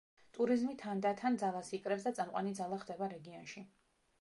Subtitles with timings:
[0.35, 3.65] ტურიზმი თანდათან ძალას იკრებს და წამყვანი ძალა ხდება რეგიონში.